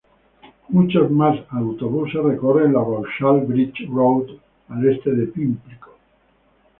Muchos 0.69 1.11
más 1.11 1.39
autobuses 1.51 2.15
recorren 2.23 2.73
la 2.73 2.79
Vauxhall 2.79 3.41
Bridge 3.45 3.87
Road 3.87 4.29
al 4.69 4.87
este 4.87 5.11
de 5.11 5.27
Pimlico. 5.27 5.91